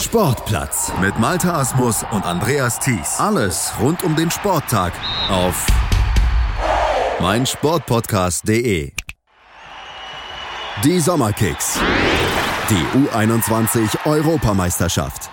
[0.00, 3.18] Sportplatz mit Malta Asmus und Andreas Thies.
[3.18, 4.92] Alles rund um den Sporttag
[5.28, 5.66] auf
[7.20, 8.92] meinsportpodcast.de.
[10.84, 11.80] Die Sommerkicks.
[12.70, 15.30] Die U21 Europameisterschaft.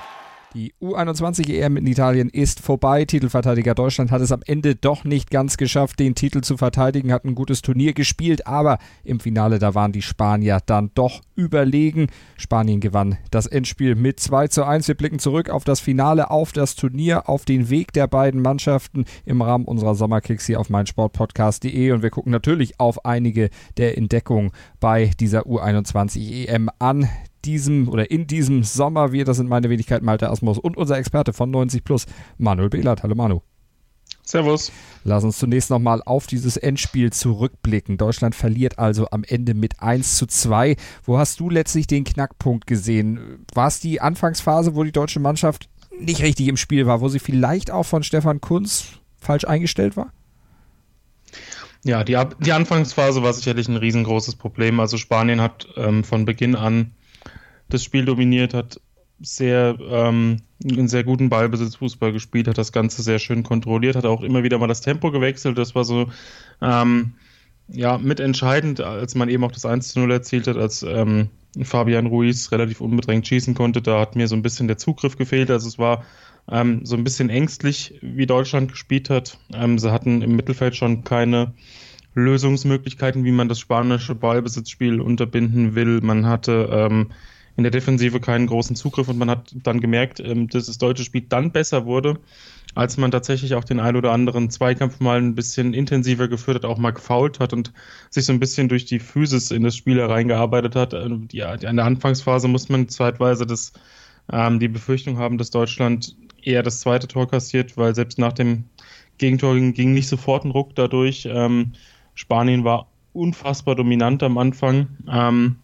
[0.55, 3.03] Die U21 EM in Italien ist vorbei.
[3.03, 7.25] Titelverteidiger Deutschland hat es am Ende doch nicht ganz geschafft, den Titel zu verteidigen, hat
[7.25, 12.07] ein gutes Turnier gespielt, aber im Finale, da waren die Spanier dann doch überlegen.
[12.37, 14.87] Spanien gewann das Endspiel mit 2 zu 1.
[14.87, 19.03] Wir blicken zurück auf das Finale, auf das Turnier, auf den Weg der beiden Mannschaften
[19.25, 24.51] im Rahmen unserer Sommerkicks hier auf meinsportpodcast.de und wir gucken natürlich auf einige der Entdeckungen
[24.79, 27.09] bei dieser U21 EM an
[27.45, 29.11] diesem oder in diesem Sommer.
[29.11, 32.05] Wir, das sind meine Wenigkeit Malte Asmus und unser Experte von 90 Plus,
[32.37, 33.03] Manuel Behlert.
[33.03, 33.41] Hallo Manu.
[34.23, 34.71] Servus.
[35.03, 37.97] Lass uns zunächst nochmal auf dieses Endspiel zurückblicken.
[37.97, 40.75] Deutschland verliert also am Ende mit 1 zu 2.
[41.03, 43.45] Wo hast du letztlich den Knackpunkt gesehen?
[43.53, 47.19] War es die Anfangsphase, wo die deutsche Mannschaft nicht richtig im Spiel war, wo sie
[47.19, 48.85] vielleicht auch von Stefan Kunz
[49.19, 50.11] falsch eingestellt war?
[51.83, 54.79] Ja, die, die Anfangsphase war sicherlich ein riesengroßes Problem.
[54.79, 56.91] Also Spanien hat ähm, von Beginn an
[57.69, 58.79] das Spiel dominiert, hat
[59.19, 64.05] sehr ähm, einen sehr guten Ballbesitz Fußball gespielt, hat das Ganze sehr schön kontrolliert, hat
[64.05, 65.57] auch immer wieder mal das Tempo gewechselt.
[65.57, 66.09] Das war so
[66.61, 67.13] ähm,
[67.67, 71.29] ja mitentscheidend, als man eben auch das 1 zu 0 erzielt hat, als ähm,
[71.63, 73.81] Fabian Ruiz relativ unbedrängt schießen konnte.
[73.81, 75.49] Da hat mir so ein bisschen der Zugriff gefehlt.
[75.49, 76.03] Also es war
[76.51, 79.39] ähm, so ein bisschen ängstlich, wie Deutschland gespielt hat.
[79.53, 81.53] Ähm, sie hatten im Mittelfeld schon keine
[82.13, 86.01] Lösungsmöglichkeiten, wie man das spanische Ballbesitzspiel unterbinden will.
[86.01, 87.11] Man hatte ähm,
[87.57, 91.03] in der Defensive keinen großen Zugriff und man hat dann gemerkt, ähm, dass das deutsche
[91.03, 92.19] Spiel dann besser wurde,
[92.73, 96.65] als man tatsächlich auch den ein oder anderen Zweikampf mal ein bisschen intensiver geführt hat,
[96.65, 97.71] auch mal gefault hat und
[98.09, 100.93] sich so ein bisschen durch die Physis in das Spiel hereingearbeitet hat.
[100.93, 103.71] Ähm, ja, in der Anfangsphase muss man zeitweise das,
[104.31, 108.65] ähm, die Befürchtung haben, dass Deutschland eher das zweite Tor kassiert, weil selbst nach dem
[109.17, 111.27] Gegentor ging nicht sofort ein Ruck dadurch.
[111.31, 111.71] Ähm,
[112.15, 114.87] Spanien war unfassbar dominant am Anfang.
[115.09, 115.55] Ähm,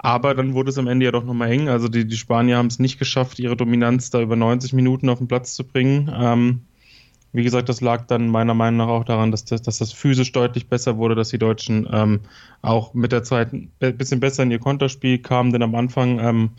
[0.00, 1.68] aber dann wurde es am Ende ja doch nochmal eng.
[1.68, 5.18] Also die, die Spanier haben es nicht geschafft, ihre Dominanz da über 90 Minuten auf
[5.18, 6.10] den Platz zu bringen.
[6.14, 6.60] Ähm,
[7.32, 10.32] wie gesagt, das lag dann meiner Meinung nach auch daran, dass das, dass das physisch
[10.32, 12.20] deutlich besser wurde, dass die Deutschen ähm,
[12.62, 16.50] auch mit der Zeit ein bisschen besser in ihr Konterspiel kamen, denn am Anfang ähm,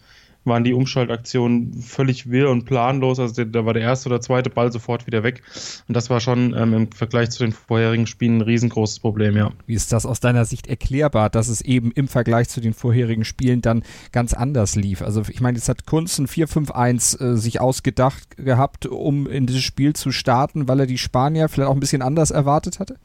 [0.46, 3.20] waren die Umschaltaktionen völlig wirr und planlos.
[3.20, 5.42] Also da war der erste oder zweite Ball sofort wieder weg.
[5.88, 9.52] Und das war schon ähm, im Vergleich zu den vorherigen Spielen ein riesengroßes Problem, ja.
[9.66, 13.26] Wie ist das aus deiner Sicht erklärbar, dass es eben im Vergleich zu den vorherigen
[13.26, 15.02] Spielen dann ganz anders lief?
[15.02, 19.64] Also ich meine, jetzt hat Kunz ein 4-5-1 äh, sich ausgedacht gehabt, um in dieses
[19.64, 22.96] Spiel zu starten, weil er die Spanier vielleicht auch ein bisschen anders erwartet hatte?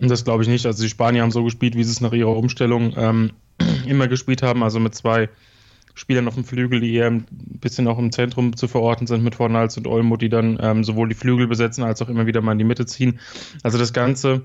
[0.00, 0.64] Das glaube ich nicht.
[0.64, 3.32] Also die Spanier haben so gespielt, wie sie es nach ihrer Umstellung ähm,
[3.86, 5.28] immer gespielt haben, also mit zwei
[5.94, 9.34] Spielern auf dem Flügel, die eher ein bisschen auch im Zentrum zu verorten sind mit
[9.34, 12.52] Fornals und Olmo, die dann ähm, sowohl die Flügel besetzen als auch immer wieder mal
[12.52, 13.18] in die Mitte ziehen.
[13.62, 14.42] Also das Ganze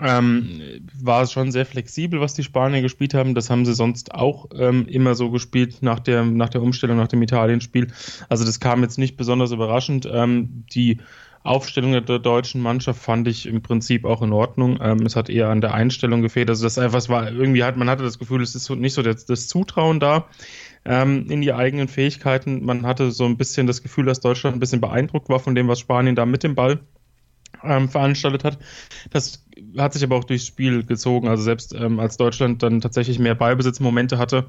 [0.00, 0.60] ähm,
[1.00, 3.34] war schon sehr flexibel, was die Spanier gespielt haben.
[3.34, 7.08] Das haben sie sonst auch ähm, immer so gespielt nach der, nach der Umstellung, nach
[7.08, 7.88] dem Italienspiel.
[8.28, 10.08] Also das kam jetzt nicht besonders überraschend.
[10.10, 10.98] Ähm, die
[11.46, 14.78] Aufstellung der deutschen Mannschaft fand ich im Prinzip auch in Ordnung.
[14.82, 16.48] Ähm, es hat eher an der Einstellung gefehlt.
[16.48, 19.26] Also das einfach war irgendwie hat man hatte das Gefühl, es ist nicht so das,
[19.26, 20.26] das Zutrauen da
[20.84, 22.64] ähm, in die eigenen Fähigkeiten.
[22.64, 25.68] Man hatte so ein bisschen das Gefühl, dass Deutschland ein bisschen beeindruckt war von dem,
[25.68, 26.80] was Spanien da mit dem Ball
[27.62, 28.58] ähm, veranstaltet hat.
[29.10, 29.44] Das
[29.78, 31.28] hat sich aber auch durchs Spiel gezogen.
[31.28, 34.46] Also selbst ähm, als Deutschland dann tatsächlich mehr Ballbesitzmomente hatte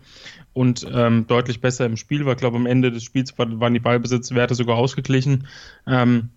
[0.53, 4.55] und ähm, deutlich besser im Spiel war, glaube am Ende des Spiels waren die Ballbesitzwerte
[4.55, 5.47] sogar ausgeglichen.
[5.87, 6.29] Ähm,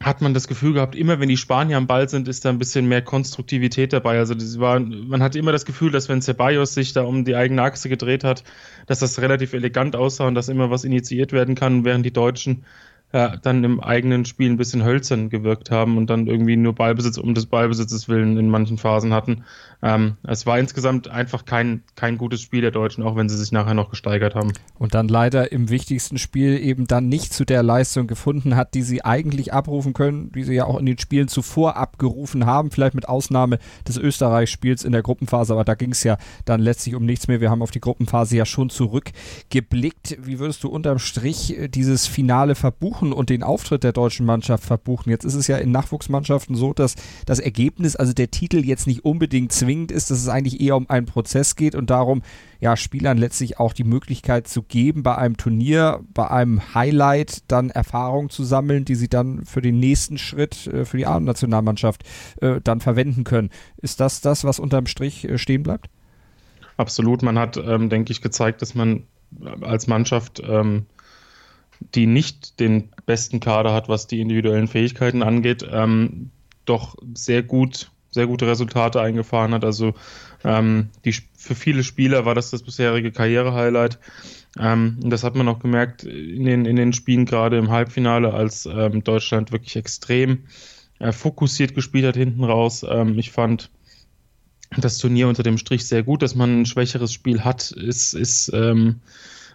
[0.00, 2.58] hat man das Gefühl gehabt, immer wenn die Spanier am Ball sind, ist da ein
[2.58, 4.18] bisschen mehr Konstruktivität dabei.
[4.18, 7.34] Also das war, man hatte immer das Gefühl, dass wenn Ceballos sich da um die
[7.34, 8.44] eigene Achse gedreht hat,
[8.86, 12.64] dass das relativ elegant aussah und dass immer was initiiert werden kann, während die Deutschen
[13.12, 17.16] ja, dann im eigenen Spiel ein bisschen hölzern gewirkt haben und dann irgendwie nur Ballbesitz
[17.16, 19.44] um des Ballbesitzes willen in manchen Phasen hatten.
[19.80, 23.50] Ähm, es war insgesamt einfach kein, kein gutes Spiel der Deutschen, auch wenn sie sich
[23.50, 24.52] nachher noch gesteigert haben.
[24.78, 28.82] Und dann leider im wichtigsten Spiel eben dann nicht zu der Leistung gefunden hat, die
[28.82, 32.94] sie eigentlich abrufen können, wie sie ja auch in den Spielen zuvor abgerufen haben, vielleicht
[32.94, 37.06] mit Ausnahme des Österreich-Spiels in der Gruppenphase, aber da ging es ja dann letztlich um
[37.06, 37.40] nichts mehr.
[37.40, 40.18] Wir haben auf die Gruppenphase ja schon zurückgeblickt.
[40.20, 42.97] Wie würdest du unterm Strich äh, dieses Finale verbuchen?
[42.98, 45.10] Verbuchen und den Auftritt der deutschen Mannschaft verbuchen.
[45.10, 46.96] Jetzt ist es ja in Nachwuchsmannschaften so, dass
[47.26, 50.88] das Ergebnis, also der Titel jetzt nicht unbedingt zwingend ist, dass es eigentlich eher um
[50.88, 52.22] einen Prozess geht und darum,
[52.60, 57.70] ja, Spielern letztlich auch die Möglichkeit zu geben, bei einem Turnier, bei einem Highlight dann
[57.70, 62.02] Erfahrungen zu sammeln, die sie dann für den nächsten Schritt äh, für die A-Nationalmannschaft
[62.40, 63.50] äh, dann verwenden können.
[63.76, 65.88] Ist das das, was unterm Strich äh, stehen bleibt?
[66.76, 67.22] Absolut.
[67.22, 69.04] Man hat, ähm, denke ich, gezeigt, dass man
[69.60, 70.86] als Mannschaft, ähm,
[71.80, 76.30] die nicht den besten Kader hat, was die individuellen Fähigkeiten angeht, ähm,
[76.64, 79.64] doch sehr gut, sehr gute Resultate eingefahren hat.
[79.64, 79.94] Also
[80.44, 83.98] ähm, die, für viele Spieler war das das bisherige Karriere-Highlight.
[84.58, 88.66] Ähm, das hat man auch gemerkt in den, in den Spielen, gerade im Halbfinale, als
[88.66, 90.44] ähm, Deutschland wirklich extrem
[90.98, 92.84] äh, fokussiert gespielt hat hinten raus.
[92.88, 93.70] Ähm, ich fand
[94.76, 98.50] das Turnier unter dem Strich sehr gut, dass man ein schwächeres Spiel hat, ist, ist
[98.52, 99.00] ähm,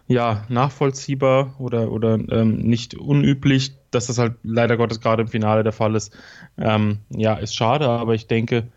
[0.08, 3.74] ja nachvollziehbar oder, oder ähm, nicht unüblich.
[3.92, 6.18] Dass das halt leider Gottes gerade im Finale der Fall ist,
[6.58, 8.68] ähm, ja, ist schade, aber ich denke,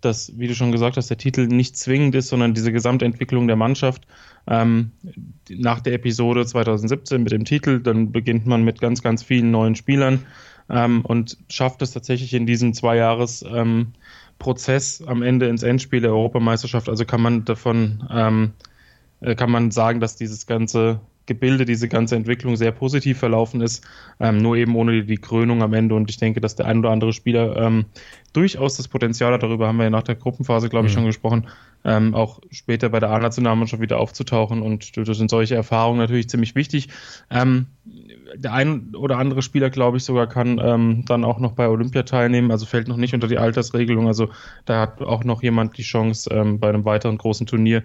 [0.00, 3.56] dass, wie du schon gesagt hast, der Titel nicht zwingend ist, sondern diese Gesamtentwicklung der
[3.56, 4.06] Mannschaft.
[4.46, 4.92] Ähm,
[5.48, 9.74] nach der Episode 2017 mit dem Titel, dann beginnt man mit ganz, ganz vielen neuen
[9.74, 10.24] Spielern
[10.70, 13.92] ähm, und schafft es tatsächlich in diesem Zweijahres ähm,
[15.06, 16.88] am Ende ins Endspiel der Europameisterschaft.
[16.88, 18.75] Also kann man davon, ähm, äh,
[19.36, 23.84] kann man sagen, dass dieses ganze Gebilde, diese ganze Entwicklung sehr positiv verlaufen ist,
[24.20, 25.94] ähm, nur eben ohne die, Krönung am Ende.
[25.94, 27.86] Und ich denke, dass der ein oder andere Spieler ähm,
[28.32, 30.98] durchaus das Potenzial hat, darüber haben wir ja nach der Gruppenphase, glaube ich, mhm.
[30.98, 31.46] schon gesprochen,
[31.84, 34.62] ähm, auch später bei der A-Nationalmannschaft wieder aufzutauchen.
[34.62, 36.88] Und das sind solche Erfahrungen natürlich ziemlich wichtig.
[38.34, 42.02] Der ein oder andere Spieler, glaube ich, sogar kann ähm, dann auch noch bei Olympia
[42.02, 44.06] teilnehmen, also fällt noch nicht unter die Altersregelung.
[44.06, 44.28] Also
[44.64, 47.84] da hat auch noch jemand die Chance, ähm, bei einem weiteren großen Turnier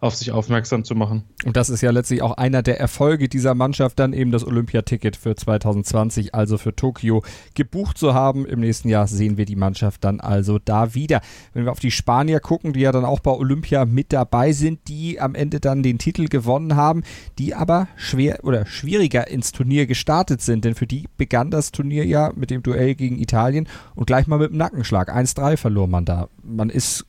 [0.00, 1.24] auf sich aufmerksam zu machen.
[1.44, 5.16] Und das ist ja letztlich auch einer der Erfolge dieser Mannschaft, dann eben das Olympiaticket
[5.16, 7.22] für 2020, also für Tokio,
[7.54, 8.46] gebucht zu haben.
[8.46, 11.20] Im nächsten Jahr sehen wir die Mannschaft dann also da wieder.
[11.54, 14.88] Wenn wir auf die Spanier gucken, die ja dann auch bei Olympia mit dabei sind,
[14.88, 17.02] die am Ende dann den Titel gewonnen haben,
[17.38, 22.04] die aber schwer oder schwieriger ins Turnier gestartet sind, denn für die begann das Turnier
[22.04, 25.14] ja mit dem Duell gegen Italien und gleich mal mit dem Nackenschlag.
[25.14, 26.28] 1-3 verlor man da.
[26.42, 27.06] Man ist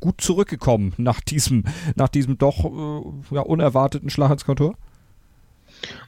[0.00, 1.64] gut zurückgekommen nach diesem,
[1.94, 4.76] nach diesem doch äh, ja, unerwarteten Schlag ins Kontor.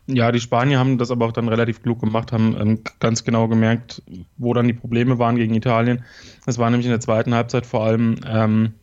[0.06, 3.48] Ja, die Spanier haben das aber auch dann relativ klug gemacht, haben ähm, ganz genau
[3.48, 4.02] gemerkt,
[4.36, 6.04] wo dann die Probleme waren gegen Italien.
[6.44, 8.74] Das war nämlich in der zweiten Halbzeit vor allem ähm,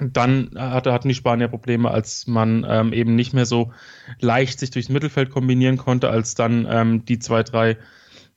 [0.00, 3.72] dann hatte, hatten die Spanier Probleme, als man ähm, eben nicht mehr so
[4.20, 7.76] leicht sich durchs Mittelfeld kombinieren konnte, als dann ähm, die zwei, drei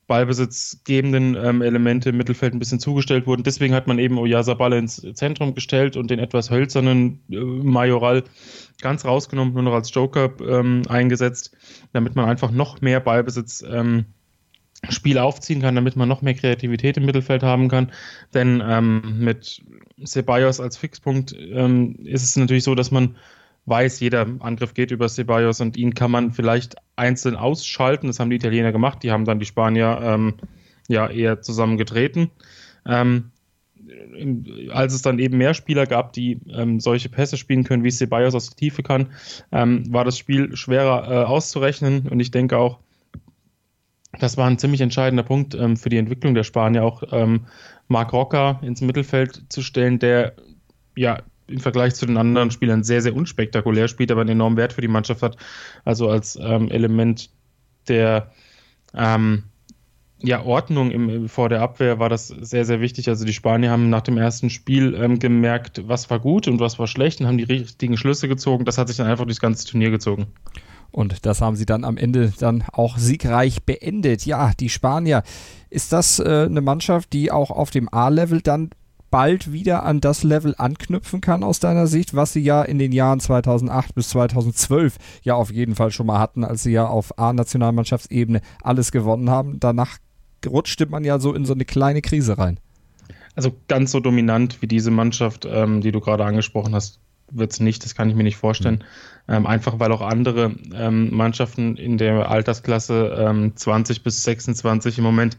[0.07, 3.43] ballbesitzgebenden ähm, Elemente im Mittelfeld ein bisschen zugestellt wurden.
[3.43, 8.23] Deswegen hat man eben Oyasabal ins Zentrum gestellt und den etwas hölzernen äh, Majoral
[8.81, 11.55] ganz rausgenommen, nur noch als Joker ähm, eingesetzt,
[11.93, 14.05] damit man einfach noch mehr Ballbesitz ähm,
[14.89, 17.91] Spiel aufziehen kann, damit man noch mehr Kreativität im Mittelfeld haben kann.
[18.33, 19.63] Denn ähm, mit
[20.03, 23.15] Ceballos als Fixpunkt ähm, ist es natürlich so, dass man
[23.65, 28.07] weiß, jeder Angriff geht über Ceballos und ihn kann man vielleicht einzeln ausschalten.
[28.07, 29.03] Das haben die Italiener gemacht.
[29.03, 30.35] Die haben dann die Spanier ähm,
[30.87, 32.29] ja eher zusammengetreten.
[32.85, 33.31] Ähm,
[34.71, 38.35] als es dann eben mehr Spieler gab, die ähm, solche Pässe spielen können, wie Ceballos
[38.35, 39.07] aus der Tiefe kann,
[39.51, 42.07] ähm, war das Spiel schwerer äh, auszurechnen.
[42.07, 42.79] Und ich denke auch,
[44.19, 47.03] das war ein ziemlich entscheidender Punkt ähm, für die Entwicklung der Spanier, auch
[47.87, 50.33] Marc Roca ins Mittelfeld zu stellen, der
[50.95, 54.73] ja im Vergleich zu den anderen Spielern sehr, sehr unspektakulär spielt, aber einen enormen Wert
[54.73, 55.37] für die Mannschaft hat.
[55.83, 57.29] Also als ähm, Element
[57.87, 58.31] der
[58.95, 59.43] ähm,
[60.19, 63.09] ja, Ordnung im, vor der Abwehr war das sehr, sehr wichtig.
[63.09, 66.79] Also die Spanier haben nach dem ersten Spiel ähm, gemerkt, was war gut und was
[66.79, 68.65] war schlecht und haben die richtigen Schlüsse gezogen.
[68.65, 70.27] Das hat sich dann einfach durchs ganze Turnier gezogen.
[70.91, 74.25] Und das haben sie dann am Ende dann auch siegreich beendet.
[74.25, 75.23] Ja, die Spanier.
[75.69, 78.69] Ist das äh, eine Mannschaft, die auch auf dem A-Level dann
[79.11, 82.91] bald wieder an das Level anknüpfen kann aus deiner Sicht, was sie ja in den
[82.91, 87.17] Jahren 2008 bis 2012 ja auf jeden Fall schon mal hatten, als sie ja auf
[87.17, 89.59] A-Nationalmannschaftsebene alles gewonnen haben.
[89.59, 89.99] Danach
[90.45, 92.59] rutschte man ja so in so eine kleine Krise rein.
[93.35, 96.99] Also ganz so dominant wie diese Mannschaft, ähm, die du gerade angesprochen hast,
[97.31, 98.83] wird es nicht, das kann ich mir nicht vorstellen.
[99.27, 99.33] Mhm.
[99.33, 105.03] Ähm, einfach weil auch andere ähm, Mannschaften in der Altersklasse ähm, 20 bis 26 im
[105.03, 105.37] Moment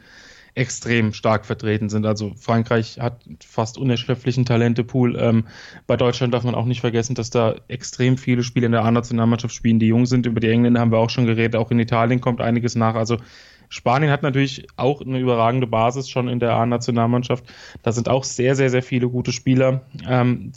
[0.57, 2.07] extrem stark vertreten sind.
[2.07, 5.14] Also Frankreich hat fast unerschöpflichen Talentepool.
[5.21, 5.45] Ähm,
[5.87, 9.55] bei Deutschland darf man auch nicht vergessen, dass da extrem viele Spieler in der A-Nationalmannschaft
[9.55, 10.25] spielen, die jung sind.
[10.25, 11.57] Über die Engländer haben wir auch schon geredet.
[11.57, 12.95] Auch in Italien kommt einiges nach.
[12.95, 13.19] Also
[13.68, 17.44] Spanien hat natürlich auch eine überragende Basis schon in der A-Nationalmannschaft.
[17.82, 20.52] Da sind auch sehr, sehr, sehr viele gute Spieler ähm,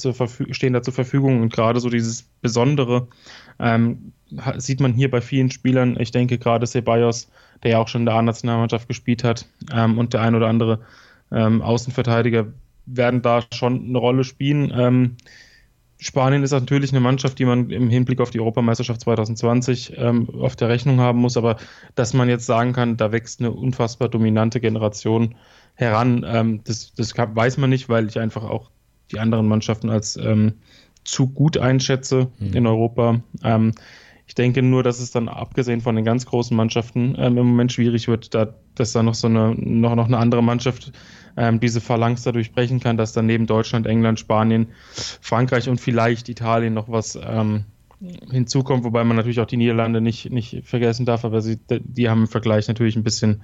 [0.52, 3.08] stehen da zur Verfügung und gerade so dieses Besondere
[3.60, 4.14] ähm,
[4.58, 5.98] sieht man hier bei vielen Spielern.
[6.00, 7.30] Ich denke gerade Ceballos,
[7.64, 10.80] der ja auch schon in der A-Nationalmannschaft gespielt hat ähm, und der ein oder andere
[11.32, 12.48] ähm, Außenverteidiger
[12.86, 15.18] werden da schon eine Rolle spielen.
[16.00, 20.30] Ähm, Spanien ist natürlich eine Mannschaft, die man im Hinblick auf die Europameisterschaft 2020 ähm,
[20.40, 21.58] auf der Rechnung haben muss, aber
[21.96, 25.36] dass man jetzt sagen kann, da wächst eine unfassbar dominante Generation
[25.76, 28.70] heran, ähm, das, das kann, weiß man nicht, weil ich einfach auch
[29.12, 30.54] die anderen Mannschaften als ähm,
[31.04, 32.54] zu gut einschätze mhm.
[32.54, 33.22] in Europa.
[34.30, 37.72] Ich denke nur, dass es dann abgesehen von den ganz großen Mannschaften ähm, im Moment
[37.72, 40.92] schwierig wird, da, dass da noch so eine, noch, noch eine andere Mannschaft
[41.36, 44.68] ähm, diese Phalanx da durchbrechen kann, dass dann neben Deutschland, England, Spanien,
[45.20, 47.66] Frankreich und vielleicht Italien noch was ähm,
[48.30, 52.22] hinzukommt, wobei man natürlich auch die Niederlande nicht, nicht vergessen darf, aber sie, die haben
[52.22, 53.42] im Vergleich natürlich ein bisschen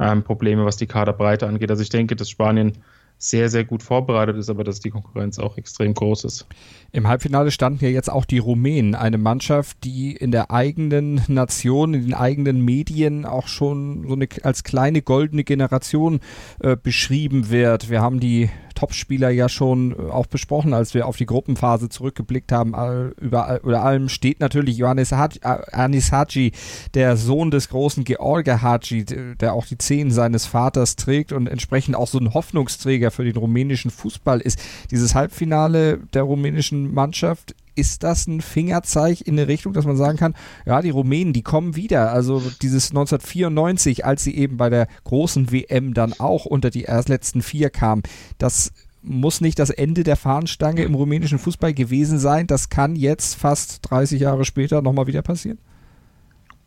[0.00, 1.70] ähm, Probleme, was die Kaderbreite angeht.
[1.70, 2.78] Also ich denke, dass Spanien
[3.22, 6.46] sehr, sehr gut vorbereitet ist, aber dass die Konkurrenz auch extrem groß ist.
[6.90, 11.94] Im Halbfinale standen ja jetzt auch die Rumänen, eine Mannschaft, die in der eigenen Nation,
[11.94, 16.18] in den eigenen Medien auch schon so eine, als kleine goldene Generation
[16.58, 17.90] äh, beschrieben wird.
[17.90, 18.50] Wir haben die
[18.82, 22.72] Topspieler ja schon äh, auch besprochen, als wir auf die Gruppenphase zurückgeblickt haben.
[23.20, 26.52] Über, über allem steht natürlich Johannes Haji, äh, Haji,
[26.94, 29.04] der Sohn des großen George Haji,
[29.40, 33.36] der auch die Zehen seines Vaters trägt und entsprechend auch so ein Hoffnungsträger für den
[33.36, 34.60] rumänischen Fußball ist.
[34.90, 40.18] Dieses Halbfinale der rumänischen Mannschaft ist das ein Fingerzeichen in eine Richtung, dass man sagen
[40.18, 40.34] kann,
[40.66, 42.12] ja, die Rumänen, die kommen wieder.
[42.12, 47.42] Also dieses 1994, als sie eben bei der großen WM dann auch unter die letzten
[47.42, 48.02] vier kamen,
[48.38, 52.46] das muss nicht das Ende der Fahnenstange im rumänischen Fußball gewesen sein.
[52.46, 55.58] Das kann jetzt fast 30 Jahre später nochmal wieder passieren.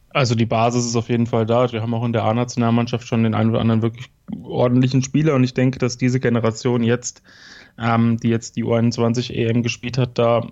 [0.10, 1.70] Also die Basis ist auf jeden Fall da.
[1.72, 4.10] Wir haben auch in der A-Nationalmannschaft schon den einen oder anderen wirklich
[4.44, 7.22] ordentlichen Spieler und ich denke, dass diese Generation jetzt
[7.80, 10.48] ähm, die jetzt die U21 EM gespielt hat, da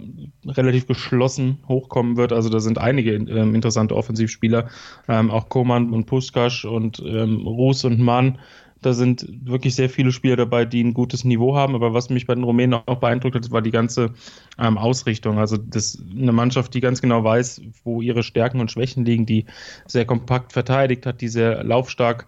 [0.45, 2.33] relativ geschlossen hochkommen wird.
[2.33, 4.69] Also da sind einige ähm, interessante Offensivspieler,
[5.07, 8.39] ähm, auch Koman und Puskasch und ähm, Ruß und Mann.
[8.81, 11.73] Da sind wirklich sehr viele Spieler dabei, die ein gutes Niveau haben.
[11.73, 14.13] Aber was mich bei den Rumänen auch beeindruckt hat, war die ganze
[14.59, 15.39] ähm, Ausrichtung.
[15.39, 19.45] Also das, eine Mannschaft, die ganz genau weiß, wo ihre Stärken und Schwächen liegen, die
[19.87, 22.27] sehr kompakt verteidigt hat, die sehr laufstark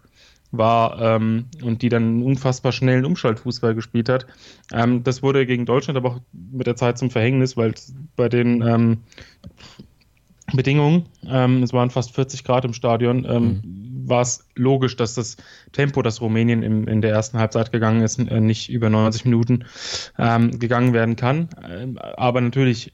[0.52, 4.26] war ähm, und die dann unfassbar schnellen Umschaltfußball gespielt hat.
[4.74, 7.74] Ähm, das wurde gegen Deutschland aber auch mit der Zeit zum Verhängnis, weil
[8.16, 8.98] bei den ähm,
[10.54, 14.10] Bedingungen, ähm, es waren fast 40 Grad im Stadion, ähm, mhm.
[14.10, 15.38] war es logisch, dass das
[15.72, 19.66] Tempo, das Rumänien im, in der ersten Halbzeit gegangen ist, äh, nicht über 90 Minuten
[20.20, 21.50] ähm, gegangen werden kann.
[22.16, 22.94] aber natürlich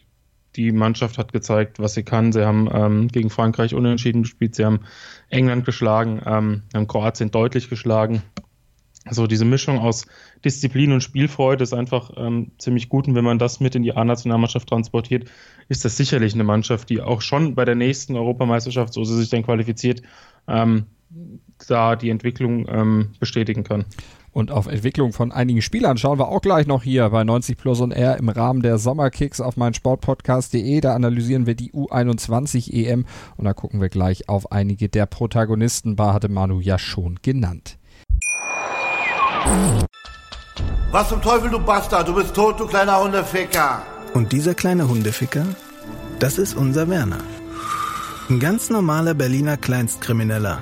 [0.55, 2.31] die Mannschaft hat gezeigt, was sie kann.
[2.31, 4.81] Sie haben ähm, gegen Frankreich unentschieden gespielt, sie haben
[5.29, 8.21] England geschlagen, ähm, haben Kroatien deutlich geschlagen.
[9.03, 10.05] Also diese Mischung aus
[10.45, 13.07] Disziplin und Spielfreude ist einfach ähm, ziemlich gut.
[13.07, 15.29] Und wenn man das mit in die A-Nationalmannschaft transportiert,
[15.69, 19.29] ist das sicherlich eine Mannschaft, die auch schon bei der nächsten Europameisterschaft, so sie sich
[19.29, 20.03] dann qualifiziert,
[20.47, 20.85] ähm,
[21.67, 23.85] da die Entwicklung ähm, bestätigen kann.
[24.33, 27.81] Und auf Entwicklung von einigen Spielern schauen wir auch gleich noch hier bei 90 Plus
[27.81, 30.79] und R im Rahmen der Sommerkicks auf mein Sportpodcast.de.
[30.79, 35.97] Da analysieren wir die U21 EM und da gucken wir gleich auf einige der Protagonisten.
[35.97, 37.77] Bar hatte Manu ja schon genannt.
[40.91, 42.07] Was zum Teufel, du Bastard?
[42.07, 43.81] Du bist tot, du kleiner Hundeficker.
[44.13, 45.45] Und dieser kleine Hundeficker,
[46.19, 47.19] das ist unser Werner.
[48.29, 50.61] Ein ganz normaler Berliner Kleinstkrimineller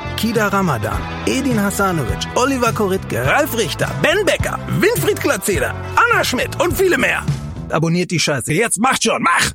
[0.21, 6.77] Kida Ramadan, Edin Hasanovic, Oliver Koritke, Ralf Richter, Ben Becker, Winfried Glatzeder, Anna Schmidt und
[6.77, 7.25] viele mehr.
[7.71, 8.53] Abonniert die Scheiße.
[8.53, 9.51] Jetzt macht schon, mach!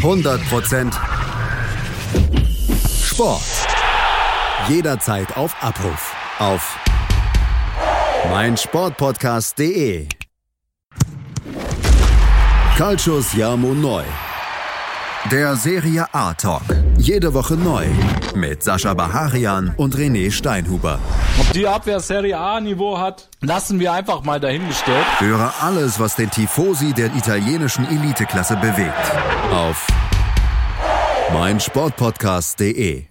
[0.00, 0.92] 100%
[3.04, 3.42] Sport.
[4.68, 6.14] Jederzeit auf Abruf.
[6.38, 6.78] Auf
[8.30, 10.06] meinsportpodcast.de.
[12.76, 14.04] Calcius Jamo Neu.
[15.32, 16.62] Der Serie A Talk.
[16.98, 17.86] Jede Woche neu.
[18.34, 20.98] Mit Sascha Baharian und René Steinhuber.
[21.40, 25.06] Ob die Abwehr Serie A Niveau hat, lassen wir einfach mal dahingestellt.
[25.18, 29.12] Höre alles, was den Tifosi der italienischen Eliteklasse bewegt.
[29.52, 29.86] Auf
[31.32, 33.06] meinsportpodcast.de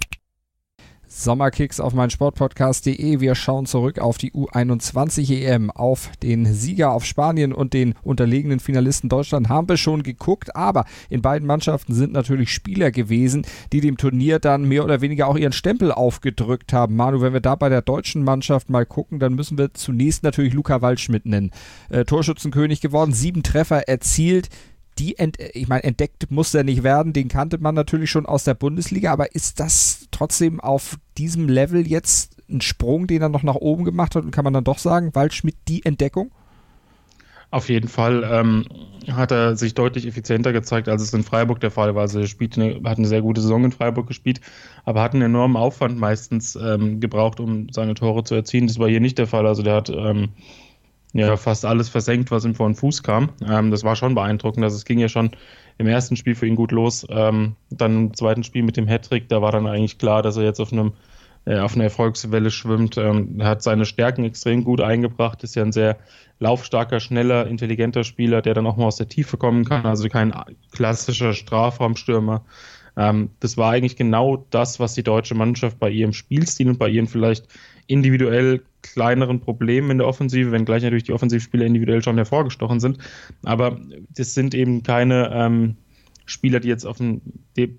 [1.17, 3.19] Sommerkicks auf mein Sportpodcast.de.
[3.19, 8.59] Wir schauen zurück auf die U21 EM, auf den Sieger auf Spanien und den unterlegenen
[8.59, 13.81] Finalisten Deutschland haben wir schon geguckt, aber in beiden Mannschaften sind natürlich Spieler gewesen, die
[13.81, 16.95] dem Turnier dann mehr oder weniger auch ihren Stempel aufgedrückt haben.
[16.95, 20.53] Manu, wenn wir da bei der deutschen Mannschaft mal gucken, dann müssen wir zunächst natürlich
[20.53, 21.51] Luca Waldschmidt nennen.
[21.89, 24.49] Äh, Torschützenkönig geworden, sieben Treffer erzielt
[24.99, 28.43] die, ent ich meine, entdeckt muss er nicht werden, den kannte man natürlich schon aus
[28.43, 33.43] der Bundesliga, aber ist das trotzdem auf diesem Level jetzt ein Sprung, den er noch
[33.43, 36.31] nach oben gemacht hat und kann man dann doch sagen, Waldschmidt die Entdeckung?
[37.49, 38.65] Auf jeden Fall ähm,
[39.09, 42.01] hat er sich deutlich effizienter gezeigt, als es in Freiburg der Fall war.
[42.01, 44.41] Also er spielt eine, hat eine sehr gute Saison in Freiburg gespielt,
[44.83, 48.67] aber hat einen enormen Aufwand meistens ähm, gebraucht, um seine Tore zu erzielen.
[48.67, 49.47] Das war hier nicht der Fall.
[49.47, 50.29] Also der hat ähm,
[51.13, 53.29] ja fast alles versenkt, was ihm vor den Fuß kam.
[53.47, 54.63] Ähm, das war schon beeindruckend.
[54.63, 55.31] Also es ging ja schon
[55.77, 57.05] im ersten Spiel für ihn gut los.
[57.09, 60.43] Ähm, dann im zweiten Spiel mit dem Hattrick, da war dann eigentlich klar, dass er
[60.43, 60.93] jetzt auf einem
[61.47, 62.97] äh, auf einer Erfolgswelle schwimmt.
[62.97, 65.97] Ähm, er hat seine Stärken extrem gut eingebracht, ist ja ein sehr
[66.39, 70.33] laufstarker, schneller, intelligenter Spieler, der dann auch mal aus der Tiefe kommen kann, also kein
[70.71, 72.43] klassischer Strafraumstürmer.
[72.97, 76.89] Ähm, das war eigentlich genau das, was die deutsche Mannschaft bei ihrem Spielstil und bei
[76.89, 77.47] ihren vielleicht
[77.87, 82.99] individuell kleineren Problemen in der Offensive, wenngleich natürlich die Offensivspieler individuell schon hervorgestochen sind.
[83.43, 83.79] Aber
[84.15, 85.75] das sind eben keine ähm,
[86.25, 87.21] Spieler, die jetzt auf dem,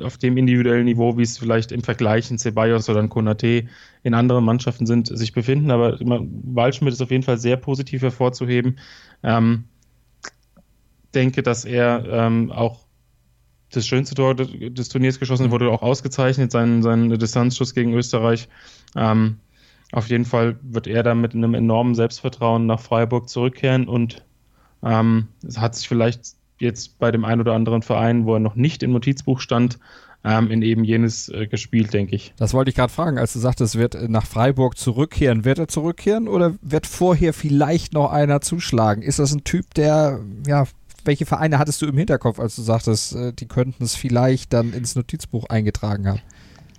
[0.00, 3.66] auf dem individuellen Niveau, wie es vielleicht im Vergleich in Ceballos oder in Konate
[4.02, 5.70] in anderen Mannschaften sind, sich befinden.
[5.70, 8.78] Aber Waldschmidt ist auf jeden Fall sehr positiv hervorzuheben.
[9.22, 9.64] Ähm,
[11.14, 12.86] denke, dass er ähm, auch
[13.70, 18.48] das schönste Tor des Turniers geschossen wurde, auch ausgezeichnet, sein, sein Distanzschuss gegen Österreich.
[18.96, 19.36] Ähm,
[19.92, 24.24] auf jeden Fall wird er da mit einem enormen Selbstvertrauen nach Freiburg zurückkehren und
[24.82, 28.54] ähm, es hat sich vielleicht jetzt bei dem einen oder anderen Verein, wo er noch
[28.54, 29.78] nicht im Notizbuch stand,
[30.24, 32.34] ähm, in eben jenes äh, gespielt, denke ich.
[32.36, 35.44] Das wollte ich gerade fragen, als du sagtest, wird nach Freiburg zurückkehren.
[35.44, 39.02] Wird er zurückkehren oder wird vorher vielleicht noch einer zuschlagen?
[39.02, 40.64] Ist das ein Typ, der, ja,
[41.04, 44.72] welche Vereine hattest du im Hinterkopf, als du sagtest, äh, die könnten es vielleicht dann
[44.72, 46.20] ins Notizbuch eingetragen haben?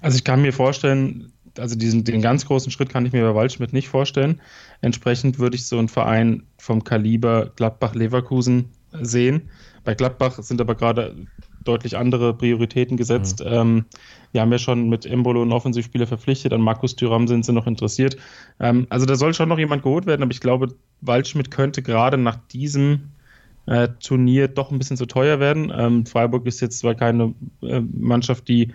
[0.02, 3.36] Also ich kann mir vorstellen, also diesen, den ganz großen Schritt kann ich mir bei
[3.36, 4.42] Waldschmidt nicht vorstellen.
[4.82, 8.70] Entsprechend würde ich so einen Verein vom Kaliber Gladbach-Leverkusen
[9.02, 9.50] sehen.
[9.84, 11.16] Bei Gladbach sind aber gerade
[11.64, 13.42] deutlich andere Prioritäten gesetzt.
[13.42, 13.52] Mhm.
[13.52, 13.86] Ähm,
[14.32, 17.68] wir haben ja schon mit Embolo einen Offensivspieler verpflichtet, an Markus Thüram sind sie noch
[17.68, 18.18] interessiert.
[18.60, 22.18] Ähm, also da soll schon noch jemand geholt werden, aber ich glaube, Waldschmidt könnte gerade
[22.18, 23.12] nach diesem
[23.66, 25.72] äh, Turnier doch ein bisschen zu teuer werden.
[25.76, 28.74] Ähm, Freiburg ist jetzt zwar keine äh, Mannschaft, die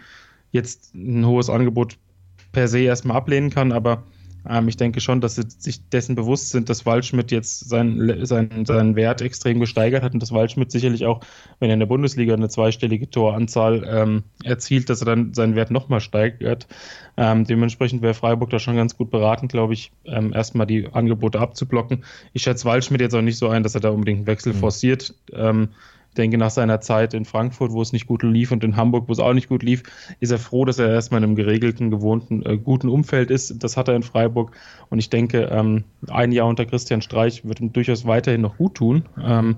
[0.53, 1.99] jetzt ein hohes Angebot
[2.55, 4.05] per se erstmal ablehnen kann, aber
[4.49, 8.67] ähm, ich denke schon, dass sie sich dessen bewusst sind, dass Waldschmidt jetzt seinen, seinen,
[8.67, 11.21] seinen Wert extrem gesteigert hat und dass Waldschmidt sicherlich auch,
[11.61, 15.71] wenn er in der Bundesliga eine zweistellige Toranzahl ähm, erzielt, dass er dann seinen Wert
[15.71, 16.67] nochmal steigert.
[17.17, 21.41] Ähm, dementsprechend wäre Freiburg da schon ganz gut beraten, glaube ich, ähm, erstmal die Angebote
[21.41, 22.05] abzublocken.
[22.33, 24.59] Ich schätze Waldschmidt jetzt auch nicht so ein, dass er da unbedingt einen Wechsel mhm.
[24.59, 25.15] forciert.
[26.15, 29.09] Ähm, denke, nach seiner Zeit in Frankfurt, wo es nicht gut lief, und in Hamburg,
[29.09, 29.83] wo es auch nicht gut lief,
[30.21, 33.63] ist er froh, dass er erstmal in einem geregelten, gewohnten, äh, guten Umfeld ist.
[33.63, 34.53] Das hat er in Freiburg.
[34.91, 38.75] Und ich denke, ähm, ein Jahr unter Christian Streich wird ihm durchaus weiterhin noch gut
[38.75, 39.05] tun.
[39.23, 39.57] Ähm,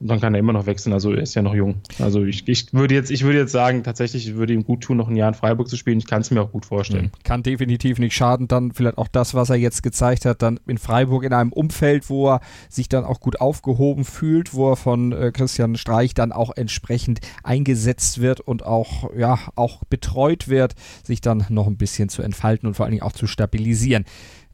[0.00, 0.92] und dann kann er immer noch wechseln.
[0.92, 1.80] Also er ist ja noch jung.
[1.98, 5.08] Also ich, ich würde jetzt, ich würde jetzt sagen, tatsächlich würde ihm gut tun, noch
[5.08, 5.98] ein Jahr in Freiburg zu spielen.
[5.98, 7.06] Ich kann es mir auch gut vorstellen.
[7.06, 7.22] Mhm.
[7.24, 8.46] Kann definitiv nicht schaden.
[8.46, 12.08] Dann vielleicht auch das, was er jetzt gezeigt hat, dann in Freiburg in einem Umfeld,
[12.10, 16.30] wo er sich dann auch gut aufgehoben fühlt, wo er von äh, Christian Streich dann
[16.30, 22.08] auch entsprechend eingesetzt wird und auch, ja, auch betreut wird, sich dann noch ein bisschen
[22.08, 24.04] zu entfalten und vor allen Dingen auch zu stabilisieren.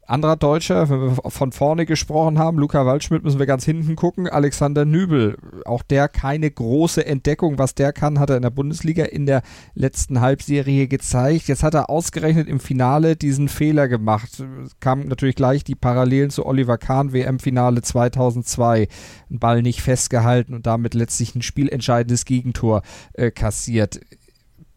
[0.07, 4.27] Anderer Deutscher, wenn wir von vorne gesprochen haben, Luca Waldschmidt müssen wir ganz hinten gucken,
[4.27, 9.05] Alexander Nübel, auch der keine große Entdeckung, was der kann, hat er in der Bundesliga
[9.05, 9.41] in der
[9.73, 11.47] letzten Halbserie gezeigt.
[11.47, 14.43] Jetzt hat er ausgerechnet im Finale diesen Fehler gemacht.
[14.79, 18.87] Kam natürlich gleich die Parallelen zu Oliver Kahn WM-Finale 2002.
[19.31, 24.01] Ein Ball nicht festgehalten und damit letztlich ein spielentscheidendes Gegentor äh, kassiert.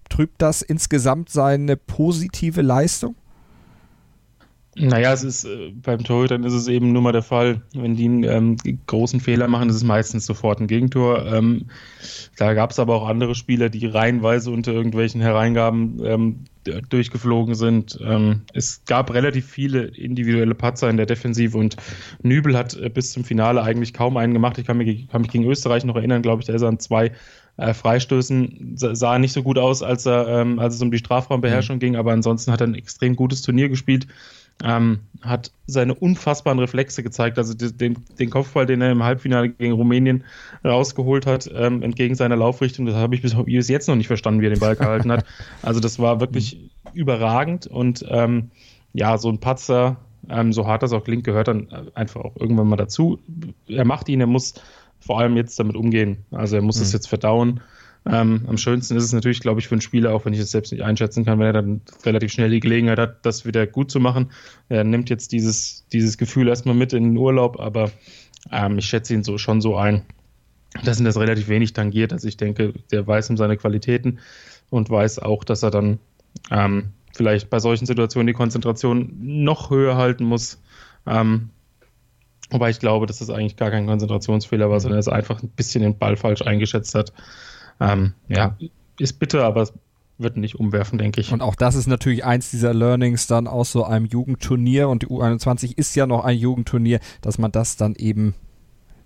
[0.08, 3.14] Trübt das insgesamt seine positive Leistung?
[4.78, 8.04] Naja, es ist äh, beim Torhütern ist es eben nur mal der Fall, wenn die
[8.04, 11.26] einen ähm, großen Fehler machen, ist es meistens sofort ein Gegentor.
[11.26, 11.66] Ähm,
[12.36, 16.44] da gab es aber auch andere Spieler, die reihenweise unter irgendwelchen Hereingaben ähm,
[16.88, 17.98] durchgeflogen sind.
[18.02, 21.76] Ähm, es gab relativ viele individuelle Patzer in der Defensive und
[22.22, 24.58] Nübel hat äh, bis zum Finale eigentlich kaum einen gemacht.
[24.58, 26.78] Ich kann mich, kann mich gegen Österreich noch erinnern, glaube ich, da ist er an
[26.78, 27.12] zwei
[27.56, 31.76] äh, Freistößen sah nicht so gut aus, als er, ähm, als es um die Strafraumbeherrschung
[31.76, 31.80] mhm.
[31.80, 34.06] ging, aber ansonsten hat er ein extrem gutes Turnier gespielt
[34.64, 37.38] ähm, hat seine unfassbaren Reflexe gezeigt.
[37.38, 40.24] Also den, den, Kopfball, den er im Halbfinale gegen Rumänien
[40.64, 44.40] rausgeholt hat, ähm, entgegen seiner Laufrichtung, das habe ich bis, bis, jetzt noch nicht verstanden,
[44.40, 45.24] wie er den Ball gehalten hat.
[45.62, 48.50] Also das war wirklich überragend und ähm,
[48.92, 49.96] ja, so ein Patzer,
[50.28, 53.18] ähm, so hart das auch klingt, gehört dann einfach auch irgendwann mal dazu.
[53.66, 54.54] Er macht ihn, er muss
[55.00, 56.24] vor allem jetzt damit umgehen.
[56.30, 56.96] Also er muss es mhm.
[56.96, 57.60] jetzt verdauen.
[58.06, 60.50] Ähm, am schönsten ist es natürlich, glaube ich, für einen Spieler, auch wenn ich es
[60.50, 63.90] selbst nicht einschätzen kann, wenn er dann relativ schnell die Gelegenheit hat, das wieder gut
[63.90, 64.30] zu machen.
[64.68, 67.90] Er nimmt jetzt dieses, dieses Gefühl erstmal mit in den Urlaub, aber
[68.50, 70.02] ähm, ich schätze ihn so schon so ein,
[70.84, 72.12] dass ihn das relativ wenig tangiert.
[72.12, 74.20] Also ich denke, der weiß um seine Qualitäten
[74.70, 75.98] und weiß auch, dass er dann
[76.50, 80.62] ähm, vielleicht bei solchen Situationen die Konzentration noch höher halten muss.
[81.06, 81.50] Ähm,
[82.50, 85.82] Wobei ich glaube, dass das eigentlich gar kein Konzentrationsfehler war, sondern er einfach ein bisschen
[85.82, 87.12] den Ball falsch eingeschätzt hat.
[87.80, 88.56] Ähm, ja,
[88.98, 89.72] ist bitter, aber es
[90.18, 91.32] wird nicht umwerfen, denke ich.
[91.32, 95.06] Und auch das ist natürlich eins dieser Learnings dann aus so einem Jugendturnier und die
[95.06, 98.34] U21 ist ja noch ein Jugendturnier, dass man das dann eben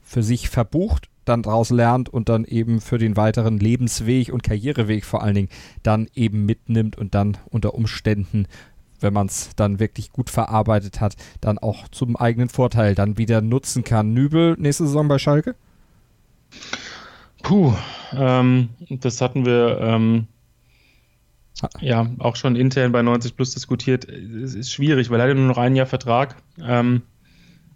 [0.02, 5.04] für sich verbucht, dann daraus lernt und dann eben für den weiteren Lebensweg und Karriereweg
[5.04, 5.48] vor allen Dingen
[5.82, 8.46] dann eben mitnimmt und dann unter Umständen
[9.02, 13.40] wenn man es dann wirklich gut verarbeitet hat, dann auch zum eigenen Vorteil dann wieder
[13.40, 14.14] nutzen kann.
[14.14, 15.54] Nübel nächste Saison bei Schalke?
[17.42, 17.74] Puh,
[18.16, 20.26] ähm, das hatten wir ähm,
[21.80, 24.08] ja auch schon intern bei 90 Plus diskutiert.
[24.08, 26.36] Es ist schwierig, weil er hat nur noch ein Jahr Vertrag.
[26.60, 27.02] Ähm,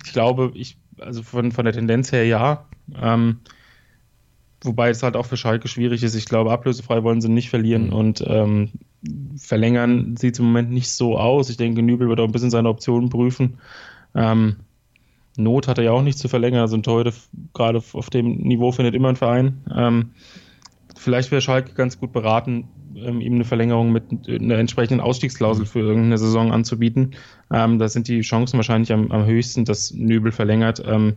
[0.04, 2.66] ich glaube, ich, also von, von der Tendenz her ja.
[3.00, 3.40] Ähm,
[4.62, 6.14] wobei es halt auch für Schalke schwierig ist.
[6.14, 7.92] Ich glaube, ablösefrei wollen sie nicht verlieren mhm.
[7.92, 8.70] und ähm,
[9.36, 11.50] verlängern sieht es im Moment nicht so aus.
[11.50, 13.58] Ich denke, Nübel wird auch ein bisschen seine Optionen prüfen.
[14.14, 14.56] Ähm,
[15.38, 16.60] Not hat er ja auch nicht zu verlängern.
[16.60, 17.12] Also ein Torhüter
[17.54, 19.62] gerade auf dem Niveau findet immer ein Verein.
[19.74, 20.10] Ähm,
[20.96, 25.80] vielleicht wäre Schalke ganz gut beraten, ähm, ihm eine Verlängerung mit einer entsprechenden Ausstiegsklausel für
[25.80, 27.14] irgendeine Saison anzubieten.
[27.52, 30.82] Ähm, da sind die Chancen wahrscheinlich am, am höchsten, dass Nübel verlängert.
[30.86, 31.16] Ähm,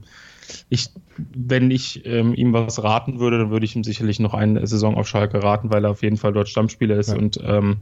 [0.69, 4.65] ich, wenn ich ähm, ihm was raten würde, dann würde ich ihm sicherlich noch eine
[4.65, 7.17] Saison auf Schalke raten, weil er auf jeden Fall dort Stammspieler ist ja.
[7.17, 7.77] und ähm,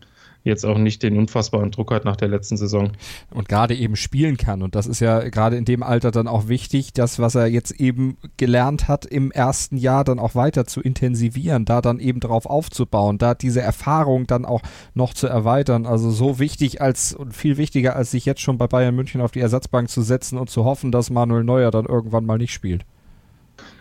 [0.47, 2.91] jetzt auch nicht den unfassbaren Druck hat nach der letzten Saison.
[3.33, 4.63] Und gerade eben spielen kann.
[4.63, 7.71] Und das ist ja gerade in dem Alter dann auch wichtig, das, was er jetzt
[7.71, 12.45] eben gelernt hat, im ersten Jahr dann auch weiter zu intensivieren, da dann eben drauf
[12.45, 14.61] aufzubauen, da diese Erfahrung dann auch
[14.93, 15.85] noch zu erweitern.
[15.85, 19.31] Also so wichtig als und viel wichtiger, als sich jetzt schon bei Bayern München auf
[19.31, 22.85] die Ersatzbank zu setzen und zu hoffen, dass Manuel Neuer dann irgendwann mal nicht spielt.